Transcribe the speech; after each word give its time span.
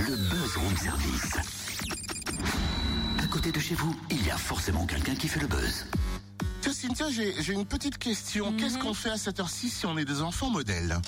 le 0.00 0.16
buzz 0.16 0.56
room 0.56 0.76
service. 0.76 1.36
À 3.18 3.26
côté 3.26 3.52
de 3.52 3.58
chez 3.60 3.74
vous, 3.74 3.94
il 4.10 4.24
y 4.24 4.30
a 4.30 4.36
forcément 4.36 4.86
quelqu'un 4.86 5.14
qui 5.14 5.28
fait 5.28 5.40
le 5.40 5.46
buzz. 5.46 5.86
Tiens, 6.60 6.72
Cynthia, 6.72 7.10
j'ai 7.10 7.34
j'ai 7.42 7.52
une 7.52 7.66
petite 7.66 7.98
question. 7.98 8.50
Mhm. 8.52 8.56
Qu'est-ce 8.58 8.78
qu'on 8.78 8.94
fait 8.94 9.10
à 9.10 9.16
cette 9.16 9.40
heure-ci 9.40 9.68
si 9.68 9.86
on 9.86 9.96
est 9.98 10.04
des 10.04 10.20
enfants 10.22 10.50
modèles 10.50 10.98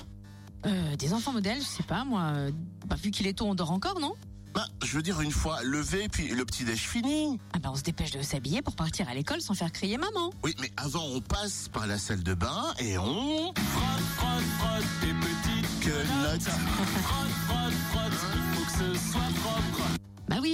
Euh, 0.67 0.97
des 0.97 1.13
enfants 1.13 1.33
modèles, 1.33 1.61
je 1.61 1.67
sais 1.67 1.83
pas, 1.83 2.05
moi. 2.05 2.23
euh, 2.35 2.51
bah, 2.87 2.97
vu 3.03 3.11
qu'il 3.11 3.27
est 3.27 3.35
tôt, 3.39 3.47
on 3.47 3.55
dort 3.55 3.71
encore, 3.73 3.99
non? 4.01 4.15
Bah, 4.55 4.67
je 4.85 4.97
veux 4.97 5.03
dire, 5.03 5.21
une 5.23 5.33
fois 5.33 5.63
levé, 5.63 6.09
puis 6.11 6.29
le 6.29 6.45
petit-déj 6.45 6.79
fini. 6.79 7.39
Ah 7.55 7.59
bah 7.59 7.71
on 7.73 7.77
se 7.77 7.83
dépêche 7.83 8.11
de 8.11 8.21
s'habiller 8.21 8.61
pour 8.61 8.77
partir 8.77 9.09
à 9.09 9.15
l'école 9.15 9.41
sans 9.41 9.55
faire 9.55 9.73
crier 9.73 9.97
maman. 9.97 10.31
Oui, 10.45 10.55
mais 10.61 10.71
avant, 10.77 11.05
on 11.07 11.21
passe 11.23 11.69
par 11.73 11.87
la 11.87 11.97
salle 11.99 12.23
de 12.23 12.35
bain 12.35 12.63
et 12.79 12.99
on... 12.99 13.55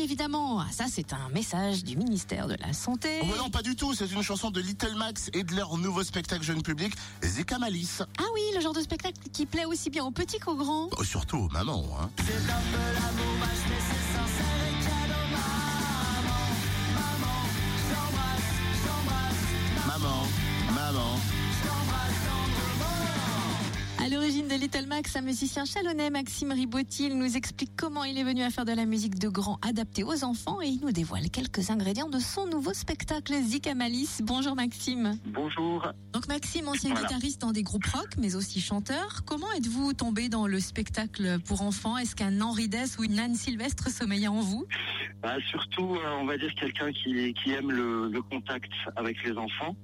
évidemment. 0.08 0.58
Ah, 0.60 0.66
ça, 0.72 0.86
c'est 0.90 1.12
un 1.12 1.28
message 1.34 1.84
du 1.84 1.94
ministère 1.98 2.48
de 2.48 2.54
la 2.58 2.72
Santé. 2.72 3.20
Oh, 3.22 3.26
bah 3.26 3.34
non, 3.36 3.50
pas 3.50 3.60
du 3.60 3.76
tout. 3.76 3.92
C'est 3.92 4.10
une 4.10 4.22
chanson 4.22 4.50
de 4.50 4.58
Little 4.58 4.94
Max 4.96 5.28
et 5.34 5.42
de 5.44 5.54
leur 5.54 5.76
nouveau 5.76 6.02
spectacle 6.02 6.42
jeune 6.42 6.62
public, 6.62 6.94
Zika 7.22 7.58
Malice. 7.58 8.02
Ah 8.18 8.22
oui, 8.34 8.40
le 8.54 8.60
genre 8.62 8.72
de 8.72 8.80
spectacle 8.80 9.18
qui 9.34 9.44
plaît 9.44 9.66
aussi 9.66 9.90
bien 9.90 10.04
aux 10.06 10.10
petits 10.10 10.38
qu'aux 10.38 10.56
grands. 10.56 10.88
Oh, 10.98 11.04
surtout 11.04 11.36
aux 11.36 11.48
mamans, 11.50 11.84
hein. 12.00 12.08
C'est 12.16 12.24
un 12.24 12.62
peu 12.72 12.94
l'amour 12.94 13.34
vache, 13.38 13.64
mais 13.68 13.82
c'est 13.86 14.16
sincère 14.16 14.60
et 14.64 14.82
cadeau. 14.82 15.24
Maman, 15.30 16.40
maman, 16.94 17.36
j'embrasse, 17.90 18.48
j'embrasse, 18.86 19.86
Maman, 19.86 20.22
maman. 20.74 21.16
j'embrasse. 21.62 22.77
À 24.08 24.10
l'origine 24.10 24.48
de 24.48 24.54
Little 24.54 24.86
Max, 24.86 25.16
un 25.16 25.20
musicien 25.20 25.66
chalonnais, 25.66 26.08
Maxime 26.08 26.52
Ribotti, 26.52 27.08
il 27.08 27.18
nous 27.18 27.36
explique 27.36 27.72
comment 27.76 28.04
il 28.04 28.16
est 28.16 28.24
venu 28.24 28.42
à 28.42 28.48
faire 28.48 28.64
de 28.64 28.72
la 28.72 28.86
musique 28.86 29.18
de 29.18 29.28
grands 29.28 29.58
adaptée 29.60 30.02
aux 30.02 30.24
enfants 30.24 30.62
et 30.62 30.66
il 30.68 30.80
nous 30.80 30.92
dévoile 30.92 31.28
quelques 31.28 31.69
ingrédients 31.69 32.08
de 32.08 32.18
son 32.18 32.46
nouveau 32.46 32.72
spectacle 32.72 33.34
Zika 33.34 33.74
Malice. 33.74 34.22
Bonjour 34.24 34.56
Maxime. 34.56 35.18
Bonjour. 35.27 35.92
Donc 36.14 36.27
Maxime, 36.27 36.68
ancien 36.68 36.92
Voilà. 36.92 37.06
guitariste 37.06 37.42
dans 37.42 37.52
des 37.52 37.62
groupes 37.62 37.84
rock, 37.84 38.08
mais 38.16 38.34
aussi 38.34 38.62
chanteur. 38.62 39.24
Comment 39.27 39.52
êtes-vous 39.52 39.92
tombé 39.92 40.30
dans 40.30 40.46
le 40.46 40.58
spectacle 40.58 41.38
pour 41.40 41.61
enfants? 41.61 41.98
Est-ce 41.98 42.16
qu'un 42.16 42.40
Henri 42.40 42.68
Dess 42.70 42.96
ou 42.98 43.05
une 43.05 43.18
Anne 43.18 43.34
Sylvestre 43.34 43.90
sommeillait 43.90 44.28
en 44.28 44.40
vous? 44.40 44.64
Bah, 45.22 45.34
surtout, 45.50 45.96
euh, 45.96 46.16
on 46.18 46.24
va 46.24 46.38
dire 46.38 46.55
quelqu'un 46.55 46.92
qui, 46.92 47.34
qui 47.34 47.50
aime 47.50 47.70
le, 47.70 48.08
le 48.08 48.22
contact 48.22 48.72
avec 48.96 49.22
les 49.22 49.33
enfants. 49.36 49.77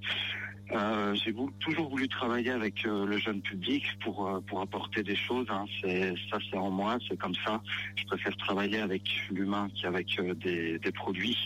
Euh, 0.71 1.13
J'ai 1.15 1.33
toujours 1.59 1.89
voulu 1.89 2.07
travailler 2.07 2.49
avec 2.49 2.85
euh, 2.85 3.05
le 3.05 3.17
jeune 3.17 3.41
public 3.41 3.83
pour 4.03 4.27
euh, 4.27 4.39
pour 4.47 4.61
apporter 4.61 5.03
des 5.03 5.15
choses. 5.15 5.45
Hein. 5.49 5.65
C'est 5.79 6.15
ça, 6.29 6.37
c'est 6.49 6.57
en 6.57 6.71
moi, 6.71 6.97
c'est 7.07 7.17
comme 7.17 7.35
ça. 7.45 7.61
Je 7.95 8.05
préfère 8.05 8.35
travailler 8.37 8.79
avec 8.79 9.03
l'humain 9.29 9.67
qu'avec 9.79 10.19
des 10.39 10.91
produits. 10.93 11.37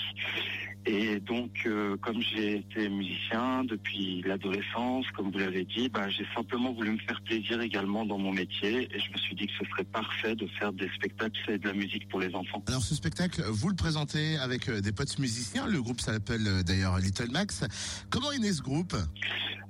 Et 0.85 1.19
donc, 1.19 1.51
euh, 1.65 1.97
comme 1.97 2.21
j'ai 2.21 2.57
été 2.57 2.89
musicien 2.89 3.63
depuis 3.65 4.23
l'adolescence, 4.25 5.05
comme 5.15 5.29
vous 5.31 5.37
l'avez 5.37 5.65
dit, 5.65 5.89
bah, 5.89 6.09
j'ai 6.09 6.25
simplement 6.33 6.73
voulu 6.73 6.91
me 6.91 6.97
faire 6.99 7.21
plaisir 7.21 7.61
également 7.61 8.05
dans 8.05 8.17
mon 8.17 8.31
métier. 8.31 8.87
Et 8.93 8.99
je 8.99 9.11
me 9.11 9.17
suis 9.17 9.35
dit 9.35 9.47
que 9.47 9.53
ce 9.59 9.69
serait 9.69 9.83
parfait 9.83 10.35
de 10.35 10.47
faire 10.47 10.71
des 10.71 10.89
spectacles 10.95 11.51
et 11.51 11.57
de 11.57 11.67
la 11.67 11.73
musique 11.73 12.07
pour 12.09 12.19
les 12.19 12.33
enfants. 12.33 12.63
Alors 12.67 12.81
ce 12.81 12.95
spectacle, 12.95 13.43
vous 13.49 13.69
le 13.69 13.75
présentez 13.75 14.37
avec 14.37 14.69
euh, 14.69 14.81
des 14.81 14.91
potes 14.91 15.19
musiciens. 15.19 15.67
Le 15.67 15.81
groupe 15.81 15.99
s'appelle 16.01 16.47
euh, 16.47 16.63
d'ailleurs 16.63 16.97
Little 16.97 17.31
Max. 17.31 17.65
Comment 18.09 18.31
est 18.31 18.39
né 18.39 18.51
ce 18.53 18.61
groupe? 18.61 18.95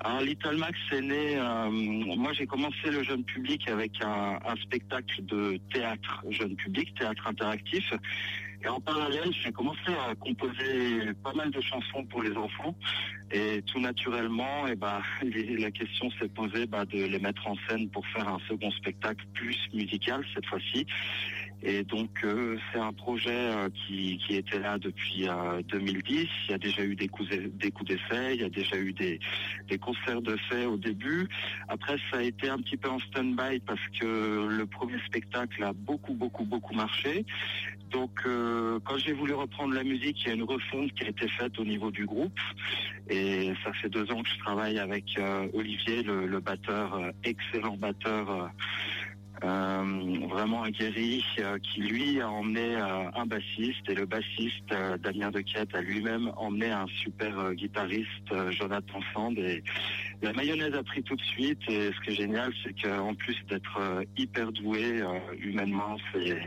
Alors 0.02 0.22
Little 0.22 0.58
Max 0.58 0.78
est 0.92 1.02
né. 1.02 1.38
euh, 1.38 1.70
moi, 1.70 2.32
j'ai 2.34 2.46
commencé 2.46 2.90
le 2.90 3.04
jeune 3.04 3.24
public 3.24 3.68
avec 3.68 3.92
un, 4.04 4.40
un 4.46 4.56
spectacle 4.64 5.26
de 5.26 5.60
théâtre 5.74 6.24
jeune 6.30 6.56
public, 6.56 6.94
théâtre 6.98 7.28
interactif. 7.28 7.92
Et 8.64 8.68
en 8.68 8.80
parallèle, 8.82 9.32
j'ai 9.44 9.52
commencé 9.52 9.80
à 9.88 10.14
composer 10.16 11.14
pas 11.24 11.34
mal 11.34 11.50
de 11.50 11.62
chansons 11.62 12.04
pour 12.06 12.22
les 12.24 12.36
enfants. 12.36 12.76
Et 13.32 13.62
tout 13.62 13.80
naturellement, 13.80 14.68
et 14.68 14.75
ben, 14.75 15.02
les- 15.24 15.58
la 15.58 15.72
question 15.72 16.09
s'est 16.20 16.28
posée 16.30 16.66
bah, 16.66 16.84
de 16.86 17.06
les 17.06 17.19
mettre 17.19 17.48
en 17.48 17.56
scène 17.68 17.90
pour 17.90 18.06
faire 18.08 18.28
un 18.28 18.40
second 18.50 18.72
spectacle 18.72 19.24
plus 19.34 19.58
musical 19.74 20.25
cette 20.34 20.46
fois-ci. 20.48 20.86
Et 21.62 21.84
donc, 21.84 22.09
euh, 22.24 22.58
c'est 22.72 22.80
un 22.80 22.94
projet 22.94 23.31
euh, 23.34 23.69
qui, 23.69 24.18
était 24.30 24.59
là 24.59 24.78
depuis 24.78 25.28
euh, 25.28 25.62
2010. 25.68 26.28
Il 26.48 26.52
y 26.52 26.53
a 26.53 26.58
déjà 26.58 26.84
eu 26.84 26.96
des 26.96 27.09
coups, 27.09 27.30
des 27.30 27.72
coups 27.72 27.90
d'essai, 27.90 28.36
il 28.36 28.42
y 28.42 28.46
a 28.46 28.50
déjà 28.50 28.78
eu 28.78 28.94
des, 28.94 29.19
des 29.68 29.78
concerts 29.78 30.22
de 30.22 30.38
fait 30.50 30.66
au 30.66 30.78
début. 30.78 31.28
Après, 31.68 31.98
ça 32.12 32.19
a 32.19 32.22
été 32.22 32.48
un 32.50 32.59
petit 32.59 32.78
peu 32.78 32.90
en 32.90 33.00
stand-by 33.00 33.59
parce 33.59 33.81
que 34.00 34.48
le 34.50 34.66
premier 34.66 35.00
spectacle 35.06 35.62
a 35.64 35.74
beaucoup, 35.74 36.14
beaucoup, 36.14 36.46
beaucoup 36.46 36.74
marché. 36.74 37.25
Donc, 37.92 38.25
euh, 38.50 38.80
quand 38.84 38.98
j'ai 38.98 39.14
voulu 39.14 39.34
reprendre 39.34 39.74
la 39.74 39.84
musique, 39.84 40.18
il 40.22 40.28
y 40.28 40.32
a 40.32 40.34
une 40.34 40.44
refonte 40.44 40.92
qui 40.94 41.06
a 41.06 41.10
été 41.10 41.28
faite 41.28 41.58
au 41.60 41.66
niveau 41.66 41.92
du 41.92 42.06
groupe. 42.06 42.40
Et 43.10 43.54
ça 43.64 43.72
fait 43.74 43.90
deux 43.90 44.10
ans 44.12 44.22
que 44.22 44.30
je 44.30 44.38
travaille 44.40 44.80
avec 44.80 45.06
euh, 45.18 45.48
Olivier, 45.54 46.04
le, 46.04 46.40
batteur, 46.40 46.96
euh, 46.96 47.12
excellent 47.24 47.78
batteur. 47.78 48.52
vraiment 49.42 50.64
aguerri, 50.64 51.24
qui 51.64 51.80
lui 51.82 52.20
a 52.20 52.30
emmené 52.30 52.76
un 52.76 53.26
bassiste 53.26 53.86
et 53.88 53.96
le 53.96 54.06
bassiste 54.06 54.70
Damien 55.02 55.31
Dequette 55.31 55.74
a 55.74 55.81
lui-même 55.81 56.31
emmené 56.36 56.72
un 56.72 56.88
super 57.04 57.54
guitariste 57.54 58.30
Jonathan 58.50 59.00
Sand 59.14 59.38
la 60.22 60.34
mayonnaise 60.34 60.74
a 60.74 60.84
pris 60.84 61.03
tout 61.03 61.16
de 61.16 61.22
suite 61.22 61.59
et 61.69 61.91
ce 61.91 62.02
qui 62.02 62.12
est 62.12 62.16
génial 62.16 62.53
c'est 62.63 62.74
qu'en 62.81 63.13
plus 63.16 63.35
d'être 63.50 63.78
euh, 63.80 64.03
hyper 64.18 64.52
doué 64.52 65.02
euh, 65.02 65.07
humainement 65.40 65.97
c'est 66.13 66.38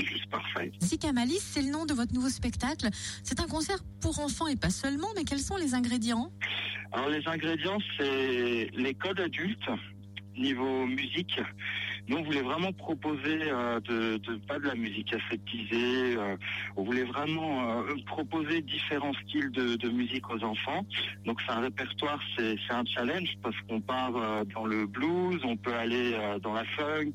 juste 0.00 0.28
parfait. 0.30 0.72
Zika 0.82 1.12
Malice, 1.12 1.42
c'est 1.42 1.62
le 1.62 1.70
nom 1.70 1.86
de 1.86 1.94
votre 1.94 2.12
nouveau 2.12 2.28
spectacle. 2.28 2.88
C'est 3.22 3.40
un 3.40 3.46
concert 3.46 3.78
pour 4.00 4.18
enfants 4.18 4.46
et 4.48 4.56
pas 4.56 4.70
seulement, 4.70 5.08
mais 5.16 5.24
quels 5.24 5.40
sont 5.40 5.56
les 5.56 5.74
ingrédients? 5.74 6.30
Alors 6.92 7.08
les 7.08 7.26
ingrédients, 7.26 7.78
c'est 7.98 8.70
les 8.74 8.94
codes 8.94 9.20
adultes 9.20 9.70
niveau 10.36 10.86
musique. 10.86 11.40
Nous, 12.06 12.18
on 12.18 12.22
voulait 12.22 12.42
vraiment 12.42 12.72
proposer 12.72 13.38
euh, 13.50 13.80
de, 13.80 14.36
pas 14.46 14.58
de 14.58 14.66
la 14.66 14.74
musique 14.74 15.14
aseptisée. 15.14 16.16
euh, 16.16 16.36
on 16.76 16.84
voulait 16.84 17.04
vraiment 17.04 17.80
euh, 17.80 17.94
proposer 18.04 18.60
différents 18.60 19.14
styles 19.24 19.50
de, 19.50 19.88
musique 19.88 20.28
aux 20.28 20.42
enfants. 20.44 20.84
Donc 21.24 21.40
c'est 21.46 21.52
un 21.52 21.60
répertoire, 21.60 22.20
c'est 22.36 22.56
un 22.70 22.84
challenge 22.84 23.34
parce 23.42 23.56
qu'on 23.62 23.80
part 23.80 24.12
dans 24.54 24.66
le 24.66 24.86
blues, 24.86 25.40
on 25.44 25.56
peut 25.56 25.74
aller 25.74 26.16
dans 26.42 26.52
la 26.52 26.64
funk, 26.76 27.12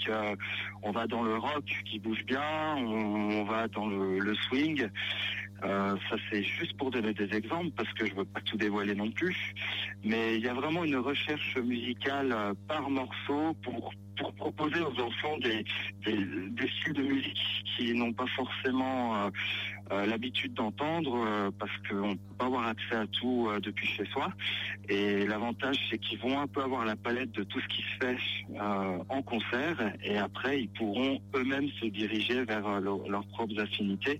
on 0.81 0.91
va 0.91 1.07
dans 1.07 1.23
le 1.23 1.35
rock 1.35 1.65
qui 1.85 1.99
bouge 1.99 2.23
bien, 2.25 2.41
on, 2.77 3.43
va 3.43 3.67
dans 3.67 3.87
le, 3.87 4.33
swing. 4.47 4.87
Ça 5.61 6.15
c'est 6.31 6.43
juste 6.43 6.77
pour 6.77 6.91
donner 6.91 7.13
des 7.13 7.35
exemples 7.35 7.71
parce 7.75 7.91
que 7.93 8.05
je 8.05 8.15
veux 8.15 8.25
pas 8.25 8.41
tout 8.41 8.57
dévoiler 8.57 8.95
non 8.95 9.11
plus. 9.11 9.53
Mais 10.03 10.35
il 10.35 10.41
y 10.41 10.47
a 10.47 10.53
vraiment 10.53 10.83
une 10.85 10.97
recherche 10.97 11.57
musicale 11.57 12.55
par 12.67 12.89
morceau 12.89 13.55
pour 13.63 13.91
pour 14.19 14.33
proposer 14.33 14.81
aux 14.81 14.99
enfants 15.01 15.37
des, 15.41 15.63
des, 16.05 16.17
des 16.51 16.67
styles 16.79 16.93
de 16.93 17.03
musique 17.03 17.37
qui 17.77 17.93
n'ont 17.93 18.13
pas 18.13 18.27
forcément 18.35 19.15
euh, 19.15 19.29
euh, 19.91 20.05
l'habitude 20.05 20.53
d'entendre 20.53 21.15
euh, 21.25 21.49
parce 21.57 21.71
qu'on 21.89 22.15
peut 22.15 22.35
pas 22.37 22.45
avoir 22.45 22.67
accès 22.67 22.95
à 22.95 23.07
tout 23.07 23.49
depuis 23.61 23.87
chez 23.87 24.05
soi. 24.05 24.29
Et 24.89 25.25
l'avantage, 25.25 25.77
c'est 25.89 25.97
qu'ils 25.97 26.19
vont 26.19 26.39
un 26.39 26.47
peu 26.47 26.61
avoir 26.61 26.85
la 26.85 26.95
palette 26.95 27.31
de 27.31 27.43
tout 27.43 27.59
ce 27.59 27.67
qui 27.67 27.81
se 27.81 28.05
fait 28.05 28.17
en 29.09 29.21
concert 29.21 29.93
et 30.03 30.17
après, 30.17 30.61
ils 30.61 30.69
pourront 30.69 31.19
eux-mêmes 31.35 31.69
se 31.81 31.85
diriger 31.87 32.43
vers 32.45 32.79
leur- 32.81 33.07
leurs 33.09 33.25
propres 33.27 33.59
affinités. 33.59 34.19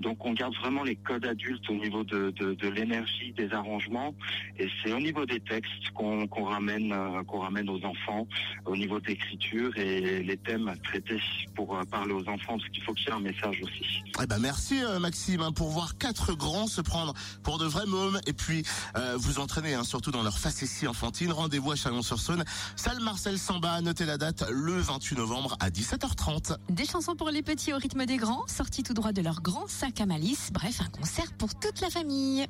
Donc, 0.00 0.24
on 0.24 0.32
garde 0.32 0.54
vraiment 0.56 0.82
les 0.82 0.96
codes 0.96 1.24
adultes 1.26 1.68
au 1.70 1.74
niveau 1.74 2.04
de, 2.04 2.32
l'énergie 2.68 3.32
des 3.32 3.52
arrangements 3.52 4.14
et 4.58 4.68
c'est 4.82 4.92
au 4.92 5.00
niveau 5.00 5.24
des 5.26 5.40
textes 5.40 5.90
qu'on 5.94 6.26
ramène, 6.44 6.94
qu'on 7.26 7.40
ramène 7.40 7.68
aux 7.70 7.84
enfants, 7.84 8.26
au 8.66 8.76
niveau 8.76 9.00
de 9.00 9.10
l'écriture 9.34 9.76
et 9.76 10.22
les 10.22 10.36
thèmes 10.36 10.72
traités 10.84 11.20
pour 11.54 11.76
euh, 11.76 11.82
parler 11.84 12.12
aux 12.12 12.28
enfants 12.28 12.58
parce 12.58 12.68
qu'il 12.70 12.82
faut 12.82 12.92
qu'il 12.94 13.08
y 13.08 13.10
ait 13.10 13.14
un 13.14 13.20
message 13.20 13.60
aussi. 13.62 14.02
Eh 14.22 14.26
ben 14.26 14.38
merci 14.38 14.82
euh, 14.82 14.98
Maxime 14.98 15.40
hein, 15.42 15.52
pour 15.52 15.70
voir 15.70 15.96
quatre 15.98 16.34
grands 16.34 16.66
se 16.66 16.80
prendre 16.80 17.14
pour 17.42 17.58
de 17.58 17.66
vrais 17.66 17.86
mômes 17.86 18.20
et 18.26 18.32
puis 18.32 18.64
euh, 18.96 19.16
vous 19.16 19.38
entraîner 19.38 19.74
hein, 19.74 19.84
surtout 19.84 20.10
dans 20.10 20.22
leur 20.22 20.38
facétie 20.38 20.86
enfantine. 20.86 21.32
Rendez-vous 21.32 21.72
à 21.72 21.76
Chalon-sur-Saône, 21.76 22.44
salle 22.76 23.00
Marcel 23.00 23.38
Samba. 23.38 23.80
Notez 23.80 24.04
la 24.04 24.18
date 24.18 24.44
le 24.50 24.74
28 24.74 25.16
novembre 25.16 25.56
à 25.60 25.70
17h30. 25.70 26.56
Des 26.70 26.84
chansons 26.86 27.16
pour 27.16 27.30
les 27.30 27.42
petits 27.42 27.72
au 27.72 27.76
rythme 27.76 28.06
des 28.06 28.16
grands, 28.16 28.46
sorties 28.46 28.82
tout 28.82 28.94
droit 28.94 29.12
de 29.12 29.22
leur 29.22 29.42
grand 29.42 29.66
sac 29.68 30.00
à 30.00 30.06
malice. 30.06 30.50
Bref, 30.52 30.80
un 30.80 30.90
concert 30.90 31.32
pour 31.38 31.54
toute 31.54 31.80
la 31.80 31.90
famille. 31.90 32.46